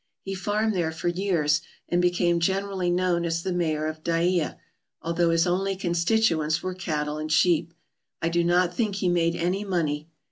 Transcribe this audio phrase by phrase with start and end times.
[0.23, 4.57] He fanned there for years and became generally known as the Mayor of Dyea,
[5.03, 7.71] although his only constituents were cattle and sheep.
[8.19, 10.09] I do not think he made any money.